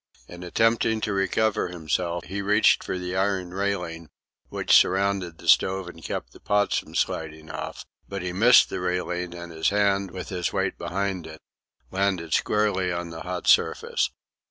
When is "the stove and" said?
5.37-6.03